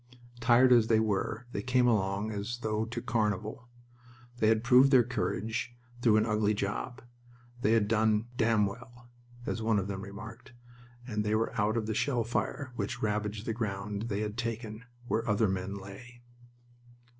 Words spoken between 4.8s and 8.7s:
their courage through an ugly job. They had done "damn